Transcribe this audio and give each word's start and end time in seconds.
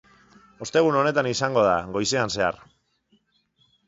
Ostegun 0.65 0.95
honetan 1.01 1.29
izango 1.31 1.65
da, 1.67 1.75
goizean 1.97 2.33
zehar. 2.39 2.57